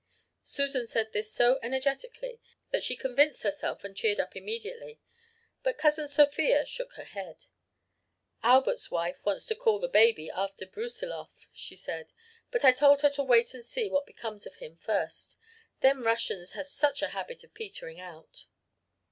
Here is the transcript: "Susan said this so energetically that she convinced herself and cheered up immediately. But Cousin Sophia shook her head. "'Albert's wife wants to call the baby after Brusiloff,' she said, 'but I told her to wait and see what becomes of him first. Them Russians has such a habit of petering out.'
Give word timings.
"Susan 0.41 0.87
said 0.87 1.13
this 1.13 1.31
so 1.31 1.59
energetically 1.61 2.39
that 2.71 2.83
she 2.83 2.95
convinced 2.95 3.43
herself 3.43 3.83
and 3.83 3.95
cheered 3.95 4.19
up 4.19 4.35
immediately. 4.35 4.99
But 5.61 5.77
Cousin 5.77 6.07
Sophia 6.07 6.65
shook 6.65 6.93
her 6.93 7.03
head. 7.03 7.45
"'Albert's 8.41 8.89
wife 8.89 9.23
wants 9.23 9.45
to 9.45 9.55
call 9.55 9.77
the 9.77 9.87
baby 9.87 10.27
after 10.31 10.65
Brusiloff,' 10.65 11.45
she 11.53 11.75
said, 11.75 12.13
'but 12.49 12.65
I 12.65 12.71
told 12.71 13.03
her 13.03 13.11
to 13.11 13.23
wait 13.23 13.53
and 13.53 13.63
see 13.63 13.89
what 13.91 14.07
becomes 14.07 14.47
of 14.47 14.55
him 14.55 14.75
first. 14.75 15.37
Them 15.81 16.01
Russians 16.03 16.53
has 16.53 16.71
such 16.71 17.03
a 17.03 17.09
habit 17.09 17.43
of 17.43 17.53
petering 17.53 17.99
out.' 17.99 18.47